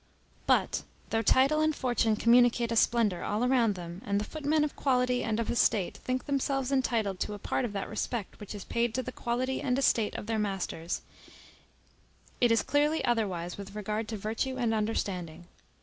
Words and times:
But, 0.47 0.81
though 1.11 1.21
title 1.21 1.61
and 1.61 1.75
fortune 1.75 2.15
communicate 2.15 2.71
a 2.71 2.75
splendor 2.75 3.23
all 3.23 3.43
around 3.43 3.75
them, 3.75 4.01
and 4.03 4.19
the 4.19 4.23
footmen 4.25 4.53
of 4.63 4.63
men 4.63 4.63
of 4.63 4.75
quality 4.75 5.23
and 5.23 5.39
of 5.39 5.51
estate 5.51 5.97
think 5.97 6.25
themselves 6.25 6.71
entitled 6.71 7.19
to 7.19 7.35
a 7.35 7.37
part 7.37 7.65
of 7.65 7.73
that 7.73 7.87
respect 7.87 8.39
which 8.39 8.55
is 8.55 8.65
paid 8.65 8.95
to 8.95 9.03
the 9.03 9.11
quality 9.11 9.61
and 9.61 9.77
estate 9.77 10.15
of 10.15 10.25
their 10.25 10.39
masters, 10.39 11.03
it 12.39 12.51
is 12.51 12.63
clearly 12.63 13.05
otherwise 13.05 13.59
with 13.59 13.75
regard 13.75 14.07
to 14.07 14.17
virtue 14.17 14.57
and 14.57 14.73
understanding. 14.73 15.45